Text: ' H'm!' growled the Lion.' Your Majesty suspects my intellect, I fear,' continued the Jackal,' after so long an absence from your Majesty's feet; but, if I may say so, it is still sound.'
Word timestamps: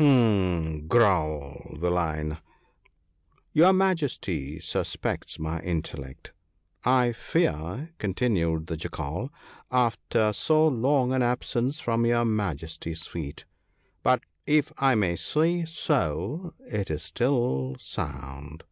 ' - -
H'm!' 0.00 0.86
growled 0.88 1.76
the 1.80 1.90
Lion.' 1.90 2.38
Your 3.52 3.74
Majesty 3.74 4.58
suspects 4.58 5.38
my 5.38 5.60
intellect, 5.60 6.32
I 6.86 7.12
fear,' 7.12 7.90
continued 7.98 8.68
the 8.68 8.78
Jackal,' 8.78 9.30
after 9.70 10.32
so 10.32 10.66
long 10.66 11.12
an 11.12 11.20
absence 11.20 11.80
from 11.80 12.06
your 12.06 12.24
Majesty's 12.24 13.02
feet; 13.06 13.44
but, 14.02 14.22
if 14.46 14.72
I 14.78 14.94
may 14.94 15.16
say 15.16 15.66
so, 15.66 16.54
it 16.60 16.90
is 16.90 17.02
still 17.02 17.76
sound.' 17.78 18.64